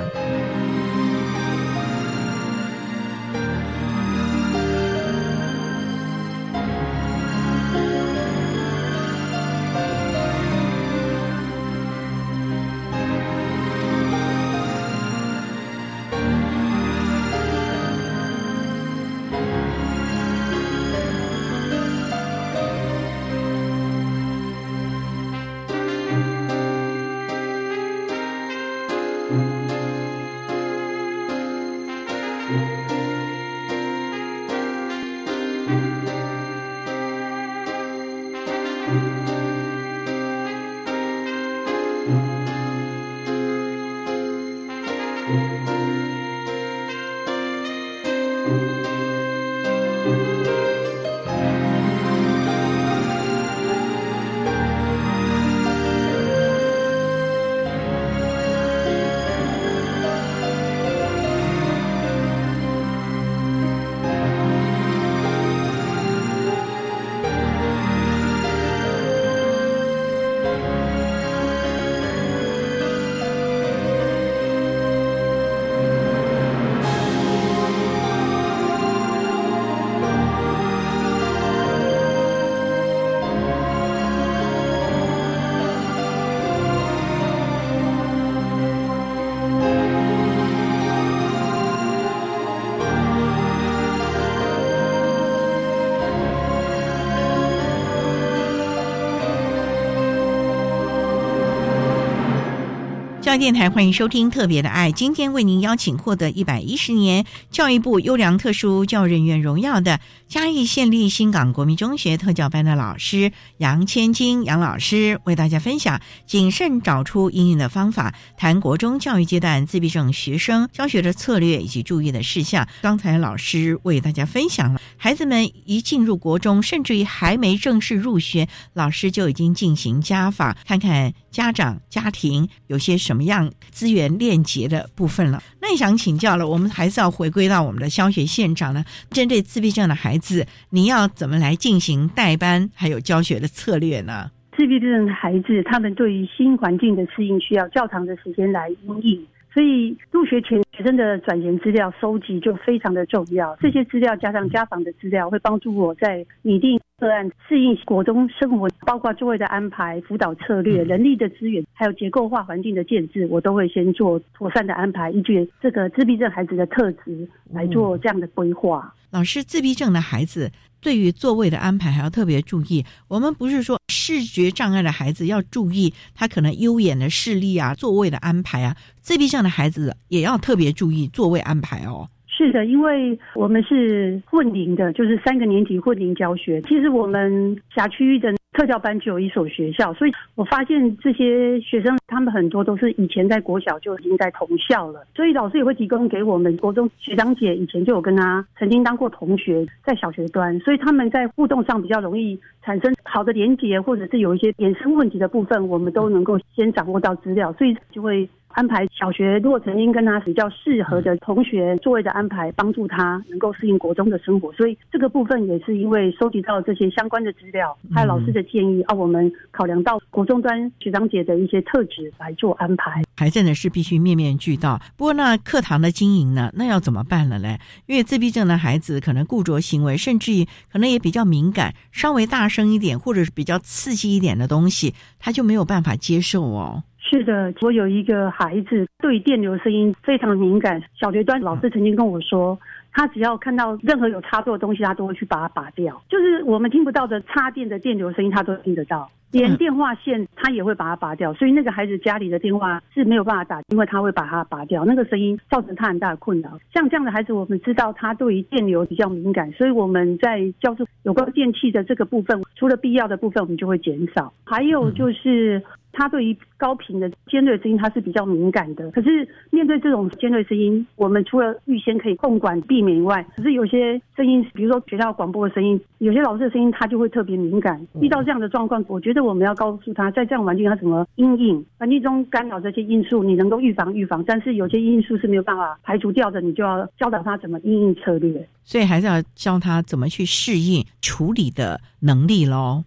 [103.37, 104.91] 电台，欢迎收听《特别的爱》。
[104.93, 122.65] 今天为您邀请获得一百一十年教育部优良特殊教育人员荣耀的嘉义县立新港国民中学特教班的老师杨千金杨老师，为大家分享谨慎找出应用的方法，谈国中教育阶段自闭症学生教学的策略以及注意的事项。
[122.81, 135.43] 刚才老师为大家分享了，孩子们一进入国中，甚至于还没正式入学，老师就已经进行家访，看看家长家庭有些什么样资源链接的部分了。
[135.61, 138.81] 那也想请教了，我们还是要回归到我们的教学现场呢。
[139.09, 144.31] 针对自闭症的孩子，你要怎么来进行代班还有教学的策略呢？
[144.55, 149.27] 自闭症的孩子，他们对于新环境的适应需要较长的时间来应应。
[149.53, 168.93] 所以入学前学生的转研资料收集就非常的重要，这些资料加上家访的资料，会帮助我在拟定个案适应国中生活，包括座位的安排、辅导策略、人力的资源，还有结构化环境的建制，我都会先做妥善的安排，依据这个自闭症孩子的特质来做这样的规划。
[169.09, 172.85] 老师，自闭症的孩子对于座位的安排还要特别注意。
[173.09, 182.07] 我们不是说视觉障碍的孩子要注意他可能优眼的视力啊，座位的安排啊，自闭症的孩子也要特别注意座位安排哦。
[182.37, 186.61] 是的，因为我们是混龄的，就是三个年级混龄教学。
[186.63, 208.27] 其实我们辖区域的特教班只有一所学校，所以我发现这些学生他们很多都是以前在国小就已经在同校了，所以老师也会提供给我们国中学长姐以前就有跟他曾经当过同学，在小学端，所以他们在互动上比较容易产生好的连结，或者是有一些衍生问题的部分，我们都能够先掌握到资料，所以就会。
[208.55, 214.51] 安排小学，如果曾经跟他比较适合的同学座位的安排，帮助他能够适应国中的生活。
[214.53, 223.03] 所以这个部分也是因为收集到这些相关的资料，还有老师的建议啊，我们考量到国中端学长姐的一些特质来做安排。
[223.17, 224.79] 还真的是必须面面俱到。
[224.95, 227.59] 不过那课堂的经营呢，那要怎么办了嘞？
[227.87, 236.83] 因为自闭症的孩子可能固着行为，甚至于可能也比较敏感，稍微大声一点或者是比较刺激一点的东西，他就没有办法接受哦。
[237.07, 240.81] 是的，我有一个孩子对电流声音非常敏感。
[240.99, 242.57] 小学端老师曾经跟我说，
[242.91, 246.01] 他只要看到任何有插座的东西，他都会去把它拔掉。
[246.09, 249.07] 就是我们听不到的插电的电流声音，他都听得到。
[249.31, 251.33] 连电话线他也会把它拔掉。
[251.33, 254.85] 所以那个孩子家里的电话是没有办法打，因为他会把它拔掉。
[254.85, 256.57] 那个声音造成他很大的困扰。
[256.73, 264.33] 像这样的孩子，我们知道他对于电流比较敏感，所以我们在教授有关电器的这个部分，除了必要的部分，我们就会减少。
[264.43, 265.61] 还有就是。
[265.95, 268.91] 他对于高频的尖锐声音，他是比较敏感的。
[268.91, 277.79] 可是面对这种尖锐声音，我们除了预先可以控管避免以外，可是有些声音，比如说学校广播的声音，有些老师的声音，他就会特别敏感。
[278.01, 288.47] 遇到这样的状况，我觉得我们要告诉他，在这样环境他怎么阴应环境中干扰这些因素，你能够预防预防，但是有些因素是没有办法排除掉的，你就要教导他怎么应应策略。
[288.63, 292.83] 所以还是要教他怎么去适应处理的能力喽。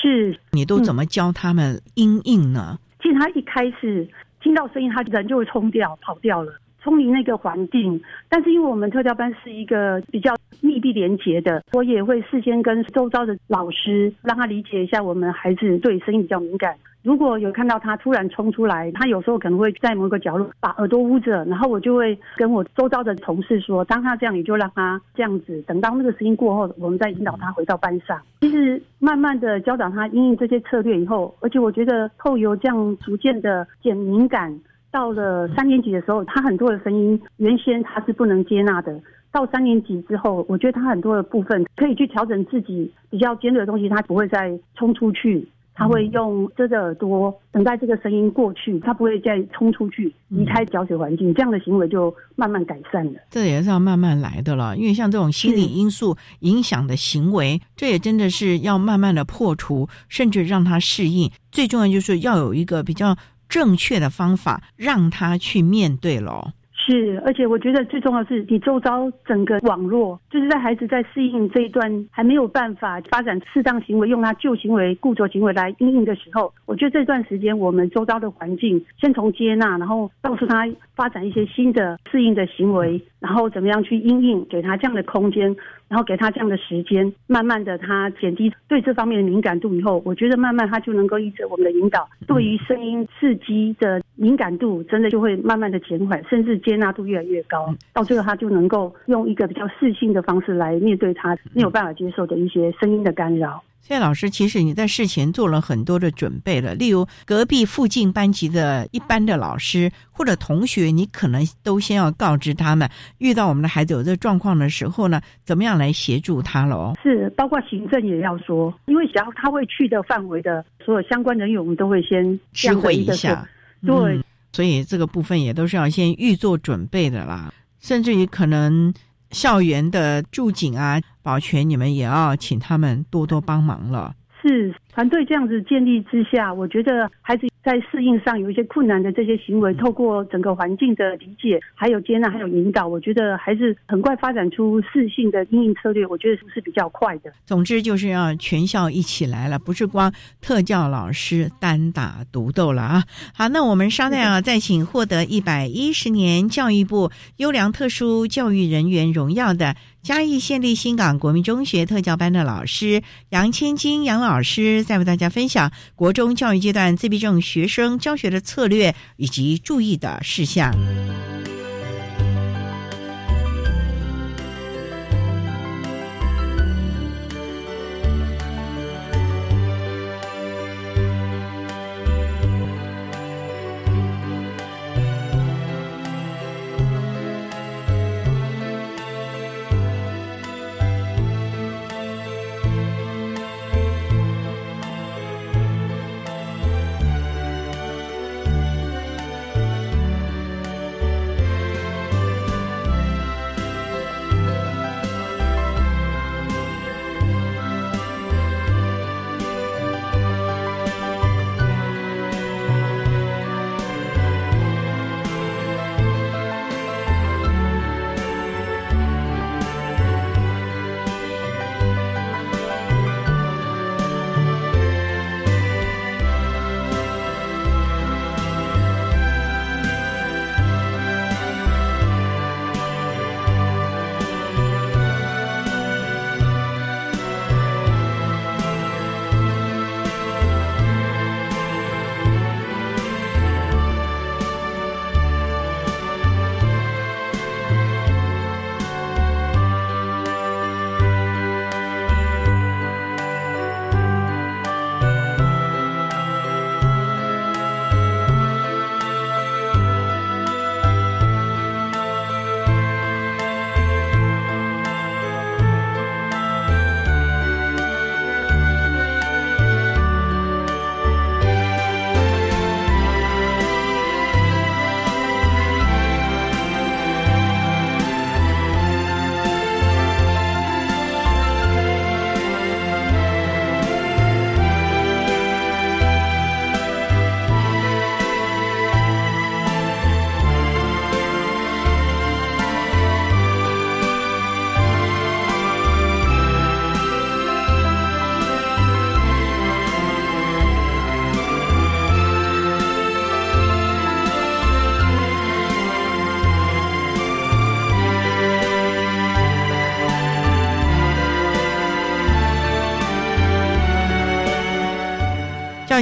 [0.00, 2.78] 是你都怎么教他们音应呢？
[3.02, 4.08] 其实他一开始
[4.40, 8.00] 听到声音，他人就会冲掉、跑掉了，冲离那个环境。
[8.28, 16.74] 但是因为我们特教班是一个比较密闭连结的，我也会事先跟周遭的老师让他理解一下，我们孩子对声音比较敏感。
[17.02, 28.20] 如果有看到他突然冲出来，他有时候可能会在某个角落把耳朵捂着，然后我就会跟我周遭的同事说，当他这样，你就让他这样子，等到那个声音过后，我们再引导他回到班上。
[28.40, 39.00] 其实慢慢的教导他应用这些策略以后，而且我觉得透由这样逐渐的减敏感，到了三年级的时候，他很多的声音原先他是不能接纳的，
[39.32, 45.48] 到三年级之后，我觉得他很多的部分可以去调整自己比较尖锐的东西，他不会再冲出去。
[45.74, 53.20] 他会用遮着耳朵等待这个声音过去，他不会再冲出去离开教学环境，这样的行为就慢慢改善了。
[53.30, 61.30] 这也是要慢慢来的了，因为像这种心理因素影响的行为，这也真的是要慢慢的破除，甚至让他适应。
[61.50, 63.16] 最重要就是要有一个比较
[63.48, 66.52] 正确的方法，让他去面对喽。
[66.90, 85.54] 是，而且我觉得最重要是你周遭整个网络，就是在孩子在适应这一段还没有办法发展适当行为，用他旧行为、固着行为来应应的时候，我觉得这段时间我们周遭的环境，先从接纳，然后告诉他发展一些新的适应的行为，然后怎么样去应应，给他这样的空间。
[85.90, 97.74] 然后给他这样的时间，慢慢的他减低对这方面的敏感度以后，我觉得慢慢他就能够依着我们的引导，对于声音刺激的敏感度真的就会慢慢的减缓，甚至接纳度越来越高。
[97.92, 103.60] 到最后他就能够用一个比较适性的方式来面对他没有办法接受的一些声音的干扰。
[103.80, 116.94] 所以老师，其实你在事前做了很多的准备了，例如隔壁附近班级的一般的老师或者同学，你可能都先要告知他们，遇到我们的孩子有这状况的时候呢，怎么样来协助他喽？
[117.02, 123.44] 是，包括行政也要说，因为只要他会去的范围的所有相关人员，我们都会先知会一下。
[123.84, 128.94] 对、嗯，所以这个部分也都是要先预做准备的啦，甚至于可能
[129.30, 134.14] 校园的驻警啊、保全，你们也要请他们多多帮忙了。
[134.42, 147.32] 是团队这样子建立之下，我觉得孩子在适应上有一些困难的这些行为，透过整个环境的理解、还有接纳、还有引导，我觉得孩子很快发展出适性的应应策略，我觉得是比较快的。
[147.44, 153.04] 总之就是要全校一起来了，不是光特教老师单打独斗了啊！
[153.34, 159.76] 好，那我们稍待啊，再请获得一百一十年教育部优良特殊教育人员荣耀的。
[160.02, 170.72] 嘉义县立新港国民中学特教班的老师杨千金杨老师，再为大家分享国中教育阶段自闭症学生教学的策略以及注意的事项。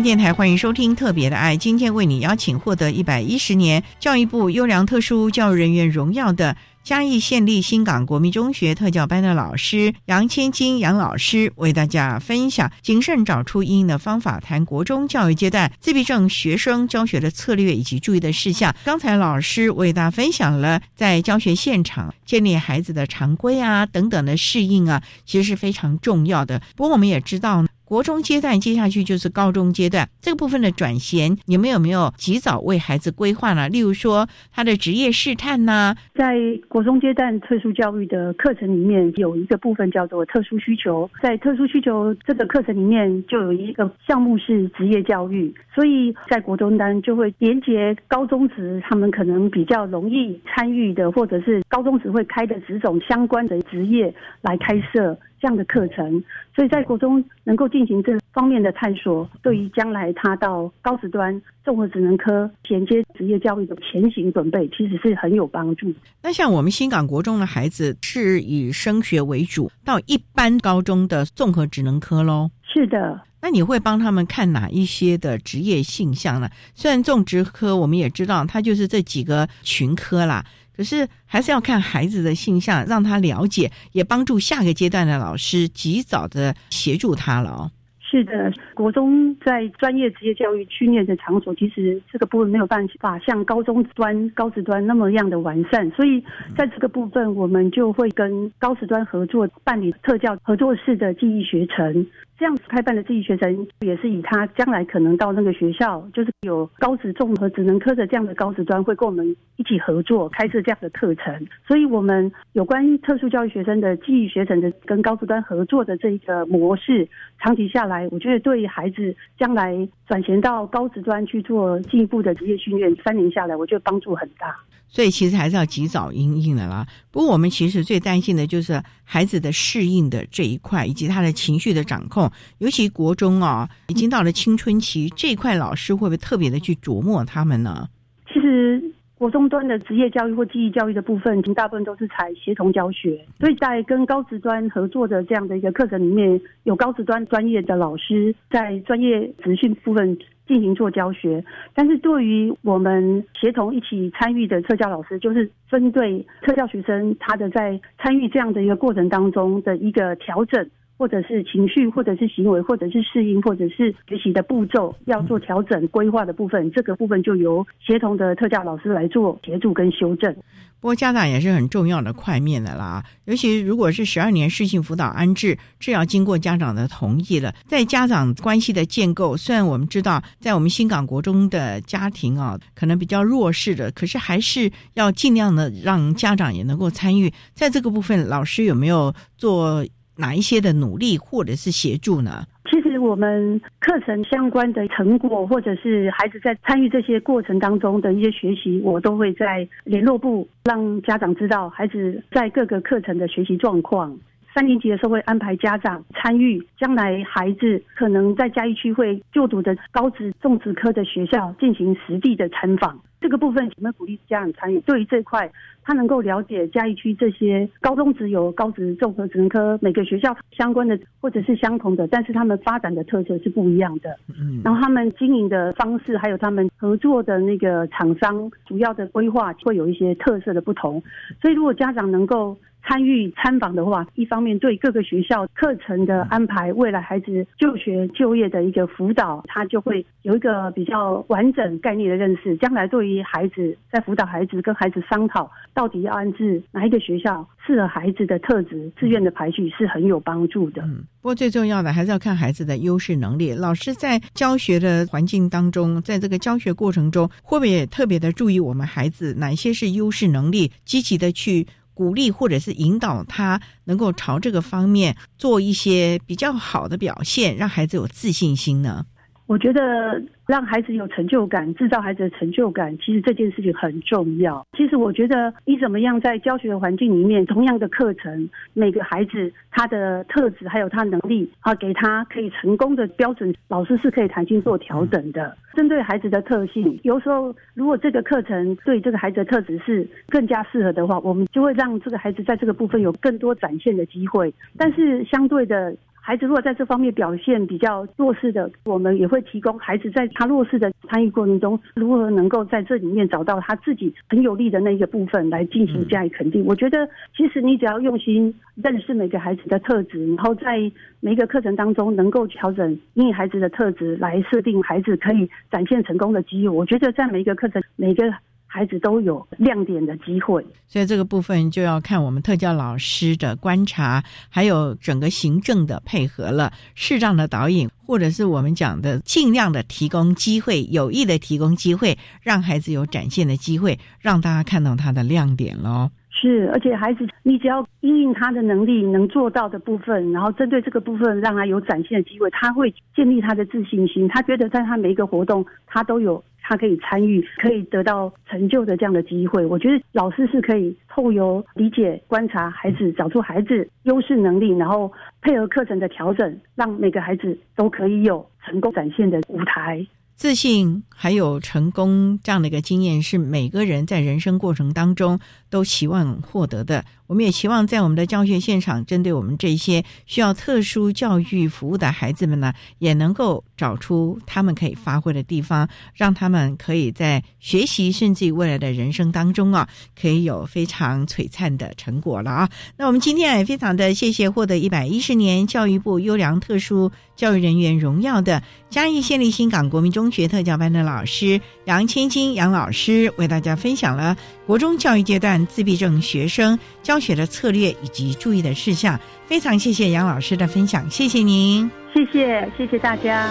[0.01, 18.73] 电台欢迎收听《特别的爱》，今天为你邀请获得一百一十年教育部优良特殊教育人员荣耀的嘉义县立新港国民中学特教班的老师杨千金杨老师，为大家分享谨慎找出应的方法，谈国中教育阶段自闭症学生教学的策略以及注意的事项。
[18.85, 26.63] 刚才老师为大家分享了在教学现场建立孩子的常规啊等等的适应啊，其实是非常重要的。
[26.77, 27.69] 不过我们也知道呢。
[27.89, 33.67] 国中阶段，接下去就是高中阶段，这个部分的转衔，你们有没有及早为孩子规划呢？
[33.71, 35.95] 例如说他的职业试探呢？
[36.15, 36.37] 在
[36.69, 55.19] 国中阶段特殊教育的课程里面，有一个部分叫做特殊需求，在特殊需求这个课程里面，就有一个项目是职业教育，所以在国中单就会连接高中职，他们可能比较容易参与的，或者是高中职会开的职种相关的职业来开设。
[55.41, 56.23] 这样的课程，
[56.55, 65.93] 所以在国中能够进行这方面的探索，对于将来他到高职端综合职能科衔接职业教育的前行准备，其实是很有帮助。
[66.23, 72.51] 那像我们新港国中的孩子是以升学为主，到一般高中的综合职能科喽。
[72.71, 76.51] 是的，那你会帮他们看哪一些的职业性向呢？
[76.75, 80.45] 虽然种植科我们也知道，它就是这几个群科啦，
[80.79, 87.71] 可是还是要看孩子的性向，让他了解，也帮助下个阶段的老师及早的协助他了哦。
[88.01, 96.25] 是的，国中在专业职业教育训练的场所，其实这个部分没有办法像高中端、高职端那么样的完善，所以
[96.57, 102.07] 在这个部分，我们就会跟高职端合作办理特教合作式的记忆学程。
[102.39, 109.27] 这样开办的记忆学程，也是以他将来可能到那个学校，就是有高职综合职能科的这样的高职端，会跟我们
[109.57, 111.47] 一起合作开设这样的课程。
[111.67, 117.09] 所以，我们有关特殊教育学生的记忆学程的跟高职端合作的这一个模式，
[117.41, 119.77] 长期下来，我觉得对孩子将来
[120.07, 124.57] 转型到高职端去做进一步的职业训练，三年下来，我觉得帮助很大。
[124.89, 126.87] 所以其实还是要及早应应的啦。
[127.11, 132.31] 不过我们其实最担心的就是孩子的适应的这一块，以及他的情绪的掌控。
[132.59, 137.89] 尤其国中啊，已经到了青春期这一块，老师会不会特别的去琢磨他们呢？
[138.27, 138.83] 其实
[139.15, 143.25] 国中端的职业教育或记忆教育的部分，大部分都是采协同教学。
[143.39, 150.19] 所以在跟高职端合作的这样的一个课程里面，有高职端专业的老师在专业资训部分。
[150.49, 151.45] 进行做教学，
[151.75, 160.69] 但是对于我们协同一起参与的特教老师，就是针对特教学生他的在参与这样的一个过程当中的一个调整，
[160.99, 170.35] 或者是情绪，或者是行为，或者是适应，或者是学习的步骤要做调整规划的部分，这个部分就由协同的特教老师来做协助跟修正。
[170.81, 177.53] 不过家长也是很重要的块面的啦，尤其如果是十二年适性辅导安置，这要经过家长的同意了。
[177.67, 187.33] 在家长关系的建构，虽然我们知道在我们新港国中的家庭啊，可能比较弱势的，可是还是要尽量的让家长也能够参与。
[187.55, 189.85] 在这个部分，老师有没有做
[190.19, 192.45] 哪一些的努力或者是协助呢？
[192.71, 204.19] 其实我们课程相关的成果，或者是孩子在参与这些过程当中的一些学习，我都会在联络部让家长知道孩子在各个课程的学习状况。
[204.55, 212.99] 三年级的时候会安排家长参与，将来孩子可能在嘉义区会就读的高职种植科的学校进行实地的参访。
[213.21, 215.51] 这个部分我们鼓励家长参与，对于这块
[215.83, 224.17] 他能够了解嘉义区这些高中只有高职综合职能科每个学校相关的或者是相同的，但是他们发展的特色是不一样的。
[224.29, 231.03] 嗯，然后他们经营的方式，还有他们合作的那个厂商主要的规划会有一些特色的不同。
[231.41, 232.57] 所以如果家长能够。
[232.89, 242.57] 参与参访的话，一方面对各个学校课程的安排，未来孩子就学就业的一个辅导，他就会有一个比较完整概念的认识。
[242.57, 250.81] 将来对于孩子在辅导孩子跟孩子商讨，到底要安置哪一个学校适合孩子的特质，志愿的排序是很有帮助的。
[250.87, 253.53] 嗯，不过最重要的还是要看孩子的优势能力。
[253.53, 261.67] 老师在教学的环境当中，在这个教学过程中，会不会也特别的注意我们孩子哪些是优势能力，积极的去。
[261.99, 269.05] 鼓励或者是引导他能够朝这个方面做一些比较好的表现，让孩子有自信心呢？
[269.49, 270.23] 我觉得。
[270.49, 274.67] 让孩子有成就感，制造孩子的成就感，其实这件事情很重要。
[274.75, 285.55] 其实我觉得，你怎么样在教学的环境里面，同样的课程，每个孩子他的特质还有他能力啊，给他可以成功的标准，老师是可以弹性做调整的。
[285.75, 294.51] 针对孩子的特性，有时候如果这个课程对这个孩子的特质是更加适合的话，我们就会让这个孩子在这个部分有更多展现的机会。
[294.79, 295.95] 但是相对的。
[296.29, 306.63] 孩子如果在这方面表现比较弱势的，我们也会提供孩子在他弱势的参与过程中，如何能够在这里面找到他自己很有利的那一个部分来进行加以肯定。
[306.67, 310.79] 我觉得，其实你只要用心认识每个孩子的特质，然后在
[311.21, 316.69] 每一个课程当中能够调整因孩子的特质来设定孩子可以展现成功的机遇。
[316.69, 318.31] 我觉得在每一个课程每个。
[318.71, 326.71] 孩子都有亮点的机会，所以这个部分就要看我们特教老师的观察，还有整个行政的配合了。
[326.95, 336.11] 适当的导引，或者是我们讲的尽量的提供机会，有意的提供机会，让孩子有展现的机会，让大家看到他的亮点喽。
[336.41, 344.29] 是，而且孩子，你只要因应他的能力能做到的部分，然后针对这个部分让他有展现的机会，他会建立他的自信心。
[344.29, 349.67] 他觉得在他每一个活动，他都有他可以参与、可以得到成就的这样的机会。
[349.67, 355.11] 我觉得老师是可以透由理解、观察孩子，找出孩子优势能力，然后
[355.43, 360.07] 配合课程的调整，让每个孩子都可以有成功展现的舞台。
[360.37, 365.41] 自信还有成功这样的一个经验，是每个人在人生过程当中
[365.71, 367.05] 都期望获得的。
[367.27, 379.87] 我们也期望在我们的教学现场，针对我们这些需要特殊教育服务的孩子们呢，也能够找出他们可以发挥的地方，让他们可以在学习甚至于未来的人生当中啊，
[380.19, 382.71] 可以有非常璀璨的成果了啊。
[382.97, 394.35] 那我们今天也非常的谢谢获得一百一十年教育部优良特殊教育人员荣耀的嘉义县立新港国民中学特教班的老师杨千金杨老师，为大家分享了
[394.67, 399.19] 国中教育阶段自闭症学生教学的策略以及注意的事项。
[399.47, 403.49] 非常谢谢杨老师的分享，谢谢您，谢谢谢谢大家。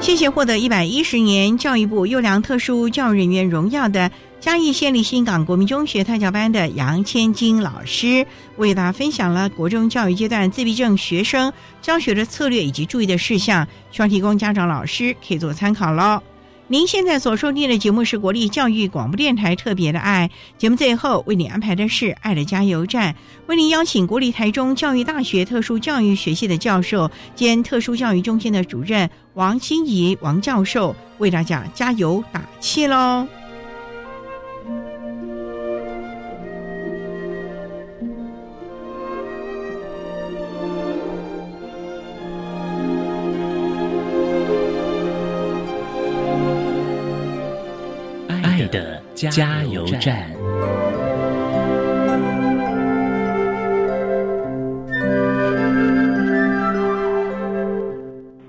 [0.00, 4.10] 谢谢获得一百一十年教育部优良特殊教育人员荣耀的
[4.44, 8.26] 嘉义县立新港国民中学特教班的杨千金老师，
[8.58, 16.20] 为大家分享了国中教育阶段自闭症学生教学的策略以及注意的事项，希望提供家长老师可以做参考喽。
[16.66, 23.16] 您现在所收听的节目是国立教育广播电台特别的爱节目，最后为你安排的是爱的加油站，
[23.46, 33.26] 为您邀请国立台中教育大学特殊教育学系的教授兼特殊教育中心的主任王心怡王教授，为大家加油打气喽。
[49.30, 50.30] 加油站。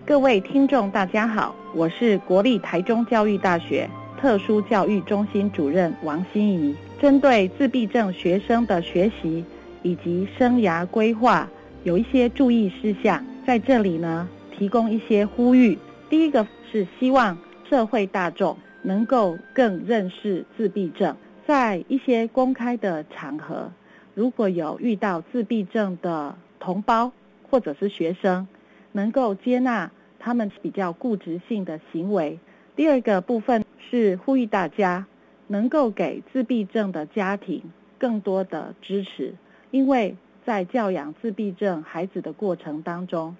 [0.05, 6.75] 各位听众，大家好，我是国立台中教育大学特殊教育中心主任王心怡。
[7.01, 9.43] 针对自闭症学生的学习
[9.83, 11.47] 以及生涯规划，
[11.83, 15.77] 有一些注意事项，在这里呢提供一些呼吁。
[16.09, 17.37] 第一个是希望
[17.69, 21.17] 社会大众能够更认识自闭症，
[21.47, 23.71] 在一些公开的场合，
[24.13, 27.11] 如果有遇到自闭症的同胞
[27.49, 28.47] 或者是学生，
[28.91, 32.39] 能够接纳他们比较固执性的行为。
[32.75, 35.05] 第二个部分是呼吁大家
[35.47, 37.63] 能够给自闭症的家庭
[37.97, 39.33] 更多的支持，
[39.71, 40.15] 因为
[40.45, 43.35] 在教养自闭症孩子的过程当中，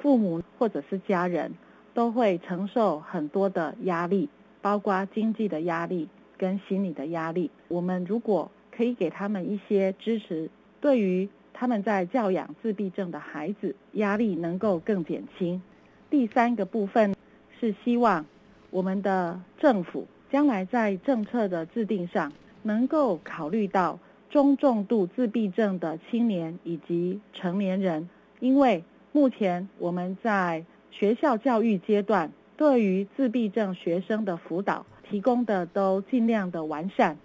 [0.00, 1.52] 父母或者是家人
[1.94, 4.28] 都会承受很多的压力，
[4.64, 6.08] 包括经济的压力
[6.38, 7.50] 跟心理的压力。
[7.68, 10.48] 我们如果可以给他们一些支持，
[10.80, 15.60] 对于他们在教养自闭症的孩子，压力能够更减轻。
[16.08, 17.14] 第三个部分
[17.60, 18.24] 是希望
[18.70, 23.98] 我们的政府将来在政策的制定上，能够考虑到
[24.30, 28.08] 中重度自闭症的青年以及成年人，
[28.40, 37.16] 因为目前我们在学校教育阶段，对于自闭症学生的辅导提供的都尽量的完善，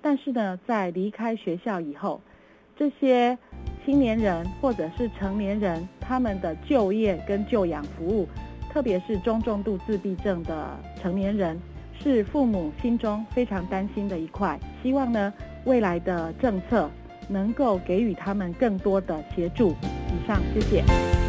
[0.00, 2.20] 但是呢，在离开学校以后，
[2.76, 3.36] 这些
[3.84, 8.26] 青年人或者是成年人，他们的就业跟就养服务，
[8.70, 11.58] 特别是中重度自闭症的成年人，
[12.00, 14.58] 是父母心中非常担心的一块。
[14.82, 15.32] 希望呢，
[15.64, 16.90] 未来的政策
[17.28, 19.70] 能够给予他们更多的协助。
[19.72, 21.27] 以上，谢谢。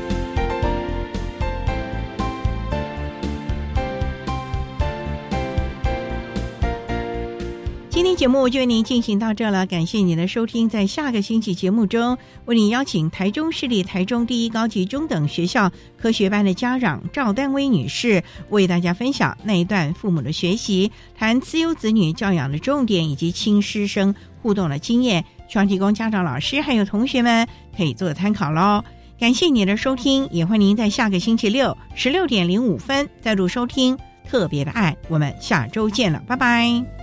[8.00, 10.70] 今天节目就为您进行到这了，感谢您的收听。
[10.70, 27.45] 在下个星期节目中，为您邀请台中市立台中第一高级中等学校科学班的家长赵丹薇女士，为大家分享那一段父母的学习，谈自优子女教养的重点以及亲师生互动的经验，希望提供家长、老师还有同学们
[27.76, 28.82] 可以做参考喽。
[29.20, 34.95] 感谢您的收听，也欢迎您在下个星期六十六点零五分再度收听特别的爱。
[35.10, 36.99] 我们下周见了，拜拜。